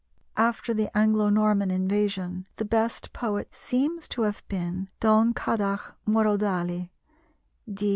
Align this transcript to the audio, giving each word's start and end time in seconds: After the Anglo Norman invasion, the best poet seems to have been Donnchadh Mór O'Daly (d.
After 0.37 0.73
the 0.73 0.89
Anglo 0.97 1.29
Norman 1.29 1.69
invasion, 1.69 2.47
the 2.55 2.65
best 2.65 3.13
poet 3.13 3.49
seems 3.55 4.07
to 4.07 4.23
have 4.23 4.41
been 4.47 4.89
Donnchadh 4.99 5.93
Mór 6.07 6.25
O'Daly 6.25 6.89
(d. 7.71 7.87